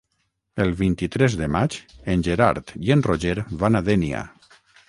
[0.63, 1.77] El vint-i-tres de maig
[2.15, 4.27] en Gerard i en Roger van a Dénia.